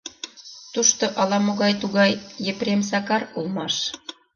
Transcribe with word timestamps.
Тушто 0.73 1.05
ала-могай 1.21 1.73
тугай 1.81 2.11
Епрем 2.51 2.81
Сакар 2.89 3.21
улмаш. 3.37 3.75